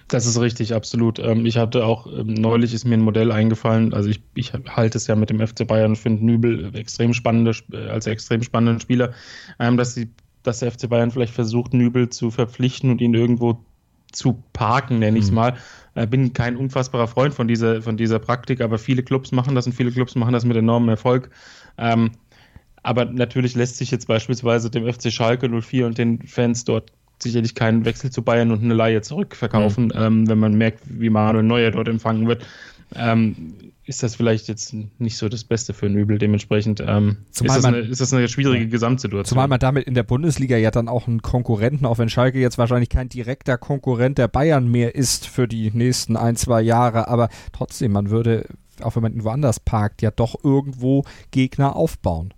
[0.08, 1.18] Das ist richtig, absolut.
[1.18, 4.98] Ähm, ich hatte auch, ähm, neulich ist mir ein Modell eingefallen, also ich, ich halte
[4.98, 8.80] es ja mit dem FC Bayern und finde Nübel extrem spannende, äh, als extrem spannenden
[8.80, 9.12] Spieler,
[9.58, 10.08] ähm, dass, die,
[10.44, 13.64] dass der FC Bayern vielleicht versucht, Nübel zu verpflichten und ihn irgendwo
[14.12, 15.36] zu parken, nenne ich es mhm.
[15.36, 15.56] mal.
[15.96, 19.66] Ich bin kein unfassbarer Freund von dieser, von dieser Praktik, aber viele Clubs machen das
[19.66, 21.30] und viele Clubs machen das mit enormem Erfolg.
[21.76, 27.54] aber natürlich lässt sich jetzt beispielsweise dem FC Schalke 04 und den Fans dort sicherlich
[27.54, 29.92] keinen Wechsel zu Bayern und eine Laie zurückverkaufen, mhm.
[29.94, 32.46] ähm, wenn man merkt, wie Manuel Neuer dort empfangen wird.
[32.94, 33.54] Ähm,
[33.86, 36.18] ist das vielleicht jetzt nicht so das Beste für einen Übel.
[36.18, 38.66] Dementsprechend ähm, ist, das eine, ist, das eine, schwierige.
[38.66, 39.24] Gesamtsituation.
[39.26, 42.58] Zumal man damit in der Bundesliga ja dann auch einen Konkurrenten, auch wenn Schalke jetzt
[42.58, 47.28] wahrscheinlich kein direkter Konkurrent der Bayern mehr ist für die nächsten ein, zwei Jahre, aber
[47.52, 48.46] trotzdem, man würde,
[48.82, 52.34] auch wenn man woanders parkt, ja doch irgendwo Gegner aufbauen.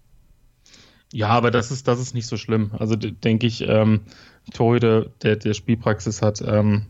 [1.13, 2.73] Ja, aber das ist, das ist nicht so schlimm.
[2.79, 4.01] Also denke ich, ähm,
[4.53, 6.87] Torhüter, der, der Spielpraxis hat, ähm,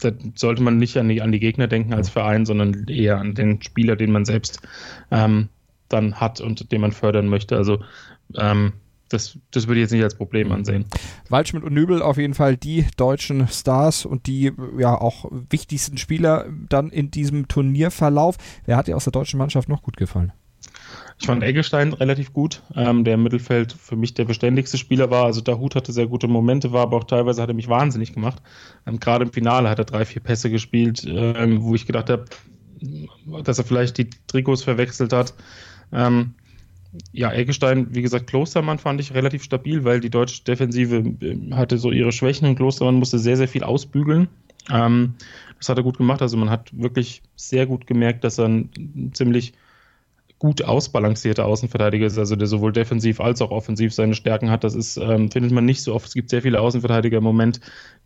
[0.00, 3.34] da sollte man nicht an die, an die Gegner denken als Verein, sondern eher an
[3.34, 4.60] den Spieler, den man selbst
[5.10, 5.48] ähm,
[5.88, 7.56] dann hat und den man fördern möchte.
[7.56, 7.80] Also
[8.36, 8.72] ähm,
[9.08, 10.86] das, das würde ich jetzt nicht als Problem ansehen.
[11.28, 16.46] Waldschmidt und Nübel auf jeden Fall die deutschen Stars und die ja auch wichtigsten Spieler
[16.68, 18.36] dann in diesem Turnierverlauf.
[18.66, 20.32] Wer hat dir aus der deutschen Mannschaft noch gut gefallen?
[21.18, 25.24] Ich fand Eggestein relativ gut, ähm, der im Mittelfeld für mich der beständigste Spieler war.
[25.24, 28.12] Also der Hut hatte sehr gute Momente, war aber auch teilweise hat er mich wahnsinnig
[28.12, 28.42] gemacht.
[28.86, 32.24] Ähm, Gerade im Finale hat er drei, vier Pässe gespielt, ähm, wo ich gedacht habe,
[33.44, 35.34] dass er vielleicht die Trikots verwechselt hat.
[35.92, 36.34] Ähm,
[37.12, 41.78] ja, Eggestein, wie gesagt, Klostermann fand ich relativ stabil, weil die deutsche Defensive äh, hatte
[41.78, 44.28] so ihre Schwächen und Klostermann musste sehr, sehr viel ausbügeln.
[44.70, 45.14] Ähm,
[45.58, 46.22] das hat er gut gemacht.
[46.22, 49.54] Also man hat wirklich sehr gut gemerkt, dass er ein ziemlich
[50.44, 54.62] gut ausbalancierter Außenverteidiger ist, also der sowohl defensiv als auch offensiv seine Stärken hat.
[54.62, 56.06] Das ist, ähm, findet man nicht so oft.
[56.06, 57.62] Es gibt sehr viele Außenverteidiger im Moment,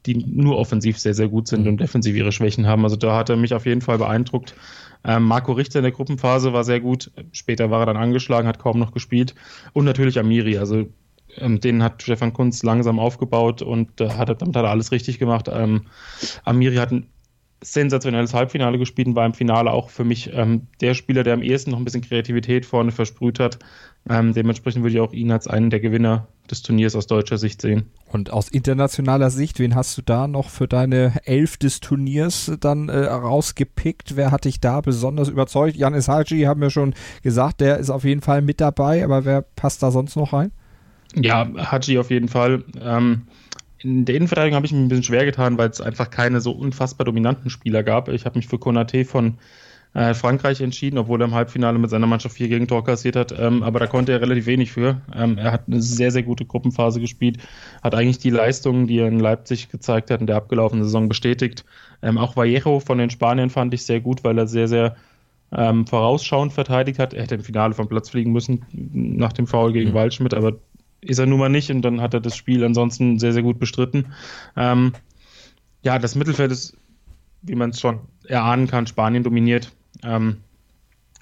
[0.06, 2.84] die nur offensiv sehr, sehr gut sind und defensiv ihre Schwächen haben.
[2.84, 4.54] Also da hat er mich auf jeden Fall beeindruckt.
[5.02, 7.10] Ähm, Marco Richter in der Gruppenphase war sehr gut.
[7.32, 9.34] Später war er dann angeschlagen, hat kaum noch gespielt.
[9.72, 10.58] Und natürlich Amiri.
[10.58, 10.86] Also
[11.38, 15.18] ähm, den hat Stefan Kunz langsam aufgebaut und äh, hat, damit hat er alles richtig
[15.18, 15.50] gemacht.
[15.52, 15.86] Ähm,
[16.44, 17.08] Amiri hat ein
[17.60, 21.42] sensationelles Halbfinale gespielt und war im Finale auch für mich ähm, der Spieler, der am
[21.42, 23.58] ehesten noch ein bisschen Kreativität vorne versprüht hat.
[24.08, 27.60] Ähm, dementsprechend würde ich auch ihn als einen der Gewinner des Turniers aus deutscher Sicht
[27.60, 27.90] sehen.
[28.06, 32.88] Und aus internationaler Sicht, wen hast du da noch für deine Elf des Turniers dann
[32.88, 34.16] äh, rausgepickt?
[34.16, 35.76] Wer hat dich da besonders überzeugt?
[35.76, 39.42] Janis Haji haben wir schon gesagt, der ist auf jeden Fall mit dabei, aber wer
[39.42, 40.52] passt da sonst noch rein?
[41.14, 42.64] Ja, Haji auf jeden Fall.
[42.80, 43.22] Ähm,
[43.80, 46.52] in der Innenverteidigung habe ich mich ein bisschen schwer getan, weil es einfach keine so
[46.52, 48.08] unfassbar dominanten Spieler gab.
[48.08, 49.38] Ich habe mich für Konate von
[49.94, 53.32] äh, Frankreich entschieden, obwohl er im Halbfinale mit seiner Mannschaft vier Gegentor kassiert hat.
[53.38, 55.00] Ähm, aber da konnte er relativ wenig für.
[55.14, 57.38] Ähm, er hat eine sehr, sehr gute Gruppenphase gespielt,
[57.82, 61.64] hat eigentlich die Leistungen, die er in Leipzig gezeigt hat, in der abgelaufenen Saison bestätigt.
[62.02, 64.96] Ähm, auch Vallejo von den Spaniern fand ich sehr gut, weil er sehr, sehr
[65.52, 67.14] ähm, vorausschauend verteidigt hat.
[67.14, 69.94] Er hätte im Finale vom Platz fliegen müssen nach dem Foul gegen mhm.
[69.94, 70.58] Waldschmidt, aber
[71.00, 73.58] ist er nun mal nicht und dann hat er das Spiel ansonsten sehr, sehr gut
[73.58, 74.06] bestritten.
[74.56, 74.92] Ähm,
[75.82, 76.76] ja, das Mittelfeld ist,
[77.42, 79.72] wie man es schon erahnen kann, Spanien dominiert.
[80.02, 80.38] Ähm,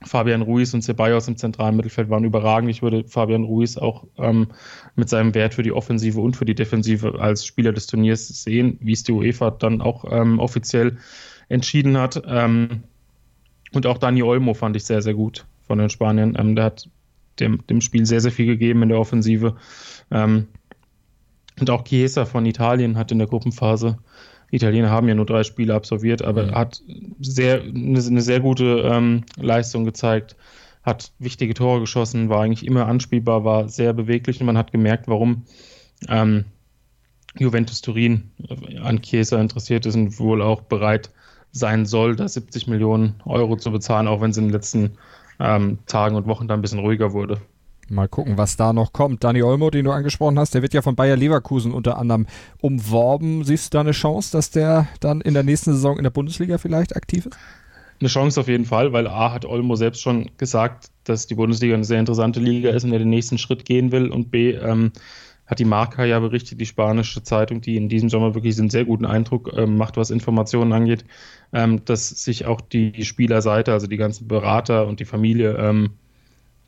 [0.05, 2.71] Fabian Ruiz und Ceballos im zentralen Mittelfeld waren überragend.
[2.71, 4.49] Ich würde Fabian Ruiz auch ähm,
[4.95, 8.79] mit seinem Wert für die Offensive und für die Defensive als Spieler des Turniers sehen,
[8.81, 10.99] wie es die UEFA dann auch ähm, offiziell
[11.49, 12.23] entschieden hat.
[12.27, 12.83] Ähm,
[13.73, 16.37] und auch Dani Olmo fand ich sehr, sehr gut von den Spaniern.
[16.39, 16.89] Ähm, der hat
[17.41, 19.57] dem, dem Spiel sehr, sehr viel gegeben in der Offensive.
[20.11, 20.49] Ähm,
[21.59, 23.99] und auch Chiesa von Italien hat in der Gruppenphase
[24.51, 26.55] Italiener haben ja nur drei Spiele absolviert, aber mhm.
[26.55, 26.83] hat
[27.21, 30.37] sehr, eine, eine sehr gute ähm, Leistung gezeigt,
[30.83, 35.09] hat wichtige Tore geschossen, war eigentlich immer anspielbar, war sehr beweglich und man hat gemerkt,
[35.09, 35.43] warum
[36.09, 36.45] ähm,
[37.39, 38.31] Juventus Turin
[38.83, 41.11] an Chiesa interessiert ist und wohl auch bereit
[41.51, 44.93] sein soll, da 70 Millionen Euro zu bezahlen, auch wenn es in den letzten
[45.41, 47.41] ähm, Tagen und Wochen da ein bisschen ruhiger wurde.
[47.89, 49.23] Mal gucken, was da noch kommt.
[49.23, 52.27] Dani Olmo, den du angesprochen hast, der wird ja von Bayer Leverkusen unter anderem
[52.61, 53.45] umworben.
[53.45, 56.59] Siehst du da eine Chance, dass der dann in der nächsten Saison in der Bundesliga
[56.59, 57.39] vielleicht aktiv ist?
[58.01, 61.75] Eine Chance auf jeden Fall, weil A hat Olmo selbst schon gesagt, dass die Bundesliga
[61.75, 64.11] eine sehr interessante Liga ist und er den nächsten Schritt gehen will.
[64.11, 64.93] Und B ähm,
[65.47, 68.85] hat die Marca ja berichtet, die spanische Zeitung, die in diesem Sommer wirklich einen sehr
[68.85, 71.05] guten Eindruck ähm, macht, was Informationen angeht,
[71.53, 75.91] ähm, dass sich auch die Spielerseite, also die ganzen Berater und die Familie ähm,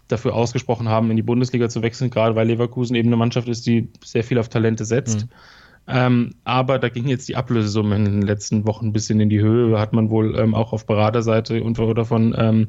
[0.08, 3.66] dafür ausgesprochen haben, in die Bundesliga zu wechseln, gerade weil Leverkusen eben eine Mannschaft ist,
[3.66, 5.26] die sehr viel auf Talente setzt.
[5.26, 5.30] Mhm.
[5.90, 9.40] Ähm, aber da ging jetzt die Ablösesumme in den letzten Wochen ein bisschen in die
[9.40, 9.78] Höhe.
[9.78, 12.66] Hat man wohl ähm, auch auf Beraterseite und oder von ähm,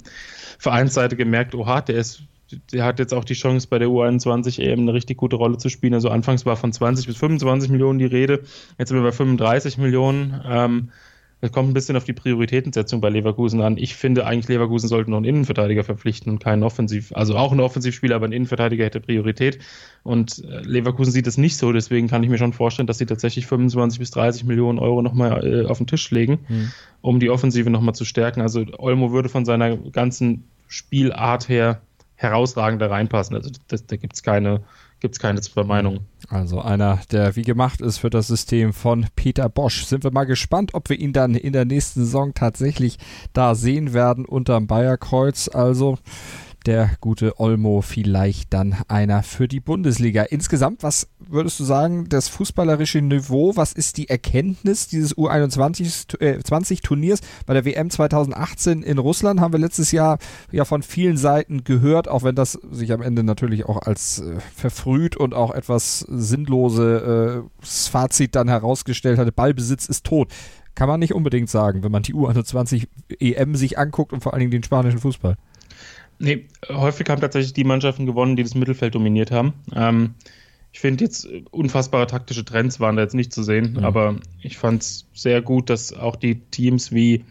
[0.57, 2.23] Vereinsseite gemerkt, oha, der ist
[2.71, 5.69] der hat jetzt auch die Chance, bei der U21 eben eine richtig gute Rolle zu
[5.69, 5.93] spielen.
[5.93, 8.41] Also anfangs war von 20 bis 25 Millionen die Rede,
[8.79, 10.41] jetzt sind wir bei 35 Millionen.
[11.41, 13.77] Es kommt ein bisschen auf die Prioritätensetzung bei Leverkusen an.
[13.77, 17.61] Ich finde eigentlich, Leverkusen sollte noch einen Innenverteidiger verpflichten und keinen Offensiv, also auch einen
[17.61, 19.59] Offensivspieler, aber ein Innenverteidiger hätte Priorität.
[20.03, 23.05] Und äh, Leverkusen sieht es nicht so, deswegen kann ich mir schon vorstellen, dass sie
[23.05, 26.71] tatsächlich 25 bis 30 Millionen Euro nochmal äh, auf den Tisch legen, mhm.
[27.01, 28.41] um die Offensive nochmal zu stärken.
[28.41, 31.81] Also Olmo würde von seiner ganzen Spielart her
[32.15, 33.35] herausragend da reinpassen.
[33.35, 34.61] Also das, da gibt es keine,
[34.99, 36.01] gibt es keine zwei Meinungen.
[36.27, 39.85] Also einer, der wie gemacht ist für das System von Peter Bosch.
[39.85, 42.97] Sind wir mal gespannt, ob wir ihn dann in der nächsten Saison tatsächlich
[43.33, 45.49] da sehen werden unterm Bayerkreuz.
[45.51, 45.97] Also
[46.69, 50.21] der gute Olmo vielleicht dann einer für die Bundesliga.
[50.21, 57.19] Insgesamt, was würdest du sagen, das fußballerische Niveau, was ist die Erkenntnis dieses U21-Turniers?
[57.19, 60.19] Äh, Bei der WM 2018 in Russland haben wir letztes Jahr
[60.51, 64.35] ja von vielen Seiten gehört, auch wenn das sich am Ende natürlich auch als äh,
[64.55, 70.31] verfrüht und auch etwas sinnloses äh, Fazit dann herausgestellt hatte, Ballbesitz ist tot.
[70.75, 72.87] Kann man nicht unbedingt sagen, wenn man die U21
[73.19, 75.35] EM sich anguckt und vor allen Dingen den spanischen Fußball.
[76.19, 79.53] Nee, häufig haben tatsächlich die Mannschaften gewonnen, die das Mittelfeld dominiert haben.
[79.73, 80.15] Ähm,
[80.71, 83.85] ich finde jetzt unfassbare taktische Trends waren da jetzt nicht zu sehen, mhm.
[83.85, 87.23] aber ich fand es sehr gut, dass auch die Teams wie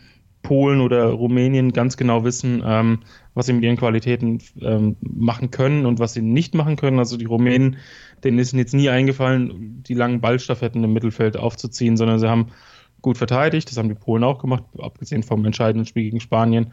[0.43, 3.01] Polen oder Rumänien ganz genau wissen, ähm,
[3.35, 6.99] was sie mit ihren Qualitäten ähm, machen können und was sie nicht machen können.
[6.99, 7.77] Also die Rumänen,
[8.25, 12.49] denen ist jetzt nie eingefallen, die langen Ballstaffetten im Mittelfeld aufzuziehen, sondern sie haben
[13.03, 13.71] gut verteidigt.
[13.71, 16.73] Das haben die Polen auch gemacht, abgesehen vom entscheidenden Spiel gegen Spanien.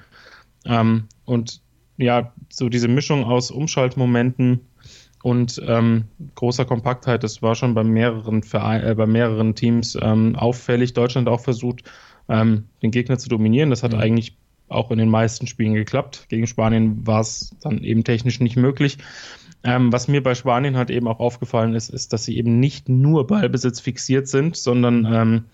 [0.65, 1.61] Ähm, und
[1.97, 4.61] ja, so diese Mischung aus Umschaltmomenten
[5.23, 6.05] und ähm,
[6.35, 10.93] großer Kompaktheit, das war schon bei mehreren, Verein, äh, bei mehreren Teams ähm, auffällig.
[10.93, 11.83] Deutschland auch versucht,
[12.29, 13.69] ähm, den Gegner zu dominieren.
[13.69, 13.99] Das hat mhm.
[13.99, 16.25] eigentlich auch in den meisten Spielen geklappt.
[16.29, 18.97] Gegen Spanien war es dann eben technisch nicht möglich.
[19.63, 22.87] Ähm, was mir bei Spanien halt eben auch aufgefallen ist, ist, dass sie eben nicht
[22.87, 25.45] nur Ballbesitz fixiert sind, sondern ähm,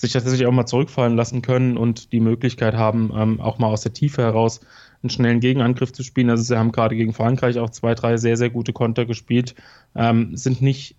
[0.00, 3.82] sich tatsächlich auch mal zurückfallen lassen können und die Möglichkeit haben, ähm, auch mal aus
[3.82, 4.60] der Tiefe heraus
[5.02, 6.30] einen schnellen Gegenangriff zu spielen.
[6.30, 9.54] Also sie haben gerade gegen Frankreich auch zwei, drei sehr, sehr gute Konter gespielt,
[9.94, 10.96] ähm, sind nicht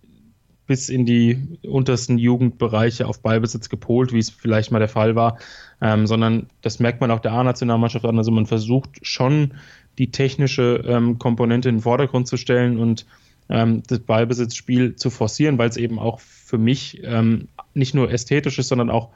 [0.67, 5.39] bis in die untersten Jugendbereiche auf Ballbesitz gepolt, wie es vielleicht mal der Fall war,
[5.81, 8.19] ähm, sondern das merkt man auch der A-Nationalmannschaft an.
[8.19, 9.55] Also man versucht schon
[9.97, 13.07] die technische ähm, Komponente in den Vordergrund zu stellen und
[13.49, 18.59] ähm, das Ballbesitzspiel zu forcieren, weil es eben auch für mich ähm, nicht nur ästhetisch
[18.59, 19.09] ist, sondern auch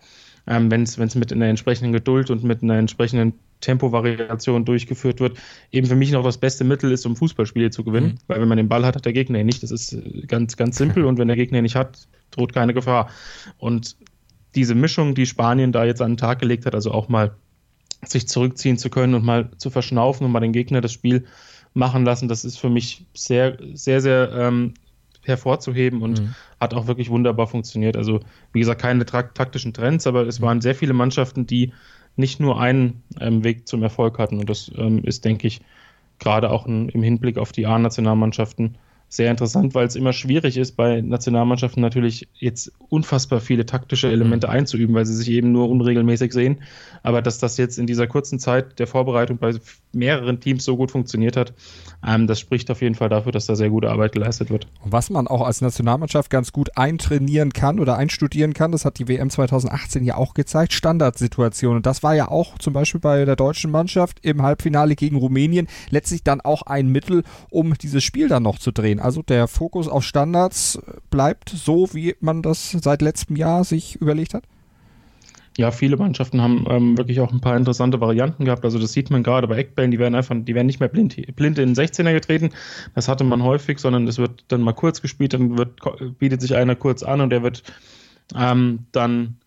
[0.47, 5.37] ähm, wenn es mit einer entsprechenden Geduld und mit einer entsprechenden Tempovariation durchgeführt wird,
[5.71, 8.07] eben für mich noch das beste Mittel ist, um Fußballspiele zu gewinnen.
[8.07, 8.17] Mhm.
[8.27, 9.63] Weil wenn man den Ball hat, hat der Gegner ihn nicht.
[9.63, 11.05] Das ist äh, ganz, ganz simpel.
[11.05, 13.09] Und wenn der Gegner ihn nicht hat, droht keine Gefahr.
[13.57, 13.95] Und
[14.53, 17.35] diese Mischung, die Spanien da jetzt an den Tag gelegt hat, also auch mal
[18.05, 21.25] sich zurückziehen zu können und mal zu verschnaufen und mal den Gegner das Spiel
[21.73, 24.75] machen lassen, das ist für mich sehr, sehr, sehr ähm,
[25.27, 26.35] hervorzuheben und mhm.
[26.59, 27.97] hat auch wirklich wunderbar funktioniert.
[27.97, 28.21] Also,
[28.53, 31.73] wie gesagt, keine taktischen Trends, aber es waren sehr viele Mannschaften, die
[32.15, 34.39] nicht nur einen ähm, Weg zum Erfolg hatten.
[34.39, 35.61] Und das ähm, ist, denke ich,
[36.19, 38.77] gerade auch ein, im Hinblick auf die A-Nationalmannschaften
[39.15, 44.49] sehr interessant, weil es immer schwierig ist, bei Nationalmannschaften natürlich jetzt unfassbar viele taktische Elemente
[44.49, 46.57] einzuüben, weil sie sich eben nur unregelmäßig sehen.
[47.01, 49.53] Aber dass das jetzt in dieser kurzen Zeit der Vorbereitung bei
[49.93, 51.53] mehreren Teams so gut funktioniert hat,
[52.05, 54.67] ähm, das spricht auf jeden Fall dafür, dass da sehr gute Arbeit geleistet wird.
[54.83, 59.07] Was man auch als Nationalmannschaft ganz gut eintrainieren kann oder einstudieren kann, das hat die
[59.07, 61.77] WM 2018 ja auch gezeigt, Standardsituationen.
[61.77, 65.67] Und das war ja auch zum Beispiel bei der deutschen Mannschaft im Halbfinale gegen Rumänien
[65.89, 68.99] letztlich dann auch ein Mittel, um dieses Spiel dann noch zu drehen.
[69.05, 70.79] Also der Fokus auf Standards
[71.11, 74.45] bleibt so, wie man das seit letztem Jahr sich überlegt hat?
[75.59, 78.65] Ja, viele Mannschaften haben ähm, wirklich auch ein paar interessante Varianten gehabt.
[78.65, 81.15] Also das sieht man gerade bei Eckbällen, die werden einfach, die werden nicht mehr blind,
[81.35, 82.49] blind in den 16er getreten.
[82.95, 85.79] Das hatte man häufig, sondern es wird dann mal kurz gespielt, dann wird,
[86.17, 87.61] bietet sich einer kurz an und der wird
[88.35, 89.37] ähm, dann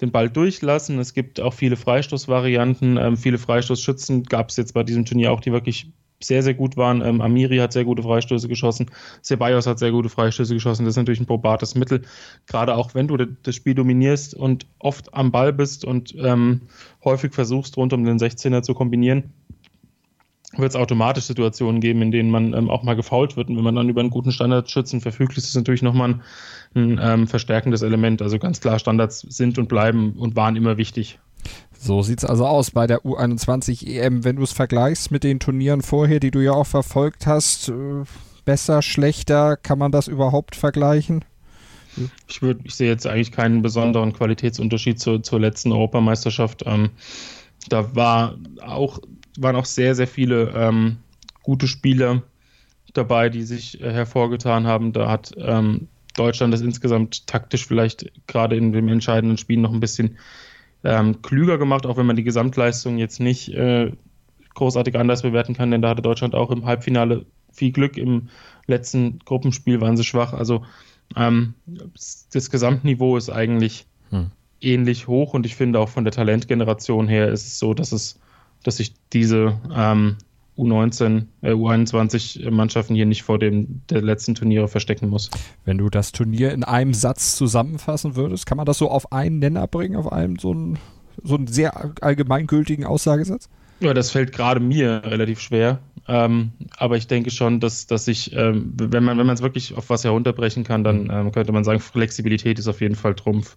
[0.00, 0.98] den Ball durchlassen.
[0.98, 5.40] Es gibt auch viele Freistoßvarianten, ähm, viele Freistoßschützen gab es jetzt bei diesem Turnier auch,
[5.40, 5.92] die wirklich
[6.26, 7.02] sehr, sehr gut waren.
[7.02, 8.90] Ähm, Amiri hat sehr gute Freistöße geschossen,
[9.22, 10.84] Ceballos hat sehr gute Freistöße geschossen.
[10.84, 12.02] Das ist natürlich ein probates Mittel,
[12.46, 16.62] gerade auch wenn du das Spiel dominierst und oft am Ball bist und ähm,
[17.04, 19.32] häufig versuchst, rund um den 16er zu kombinieren
[20.58, 23.48] wird es automatisch Situationen geben, in denen man ähm, auch mal gefault wird.
[23.48, 26.22] Und wenn man dann über einen guten Standardschützen verfügt, ist das natürlich nochmal ein,
[26.74, 28.22] ein ähm, verstärkendes Element.
[28.22, 31.18] Also ganz klar, Standards sind und bleiben und waren immer wichtig.
[31.78, 34.18] So sieht es also aus bei der U21 EM.
[34.18, 37.68] E Wenn du es vergleichst mit den Turnieren vorher, die du ja auch verfolgt hast,
[37.68, 38.04] äh,
[38.44, 41.24] besser, schlechter, kann man das überhaupt vergleichen?
[42.26, 46.64] Ich, würd, ich sehe jetzt eigentlich keinen besonderen Qualitätsunterschied zur, zur letzten Europameisterschaft.
[46.66, 46.90] Ähm,
[47.68, 48.98] da war auch,
[49.38, 50.96] waren auch sehr, sehr viele ähm,
[51.42, 52.22] gute Spieler
[52.92, 54.92] dabei, die sich äh, hervorgetan haben.
[54.92, 59.80] Da hat ähm, Deutschland das insgesamt taktisch vielleicht gerade in dem entscheidenden Spiel noch ein
[59.80, 60.18] bisschen
[60.84, 63.92] ähm, klüger gemacht, auch wenn man die Gesamtleistung jetzt nicht äh,
[64.54, 67.96] großartig anders bewerten kann, denn da hatte Deutschland auch im Halbfinale viel Glück.
[67.96, 68.28] Im
[68.66, 70.32] letzten Gruppenspiel waren sie schwach.
[70.32, 70.64] Also
[71.16, 71.54] ähm,
[72.32, 74.30] das Gesamtniveau ist eigentlich hm.
[74.60, 78.20] ähnlich hoch und ich finde auch von der Talentgeneration her ist es so, dass es,
[78.62, 80.16] dass sich diese ähm,
[80.56, 85.30] U19, äh, U21 Mannschaften hier nicht vor dem der letzten Turniere verstecken muss.
[85.64, 89.38] Wenn du das Turnier in einem Satz zusammenfassen würdest, kann man das so auf einen
[89.38, 90.78] Nenner bringen, auf einem so einen,
[91.22, 93.48] so einen sehr allgemeingültigen Aussagesatz?
[93.80, 95.80] Ja, das fällt gerade mir relativ schwer.
[96.06, 99.90] Ähm, aber ich denke schon, dass, dass ich, ähm, wenn man wenn es wirklich auf
[99.90, 103.56] was herunterbrechen kann, dann ähm, könnte man sagen, Flexibilität ist auf jeden Fall Trumpf.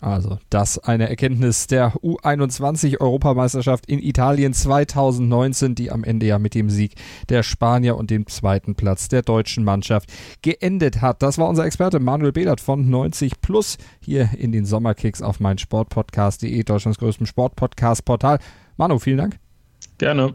[0.00, 6.70] Also, das eine Erkenntnis der U21-Europameisterschaft in Italien 2019, die am Ende ja mit dem
[6.70, 6.94] Sieg
[7.28, 10.10] der Spanier und dem zweiten Platz der deutschen Mannschaft
[10.40, 11.22] geendet hat.
[11.22, 15.58] Das war unser Experte Manuel Behlert von 90 Plus hier in den Sommerkicks auf mein
[15.58, 18.38] Sportpodcast.de, Deutschlands größtem Sportpodcast-Portal.
[18.78, 19.38] Manu, vielen Dank.
[19.98, 20.34] Gerne.